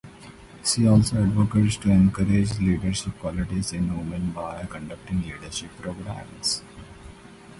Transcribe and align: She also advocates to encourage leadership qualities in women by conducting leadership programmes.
She 0.65 0.87
also 0.87 1.21
advocates 1.21 1.77
to 1.77 1.91
encourage 1.91 2.57
leadership 2.57 3.19
qualities 3.19 3.71
in 3.71 3.95
women 3.95 4.31
by 4.31 4.65
conducting 4.65 5.21
leadership 5.21 5.69
programmes. 5.79 6.63